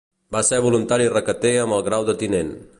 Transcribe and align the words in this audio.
Va 0.35 0.39
ser 0.47 0.59
voluntari 0.67 1.07
requeté 1.17 1.53
amb 1.67 1.79
el 1.79 1.87
grau 1.91 2.09
de 2.11 2.19
tinent. 2.25 2.55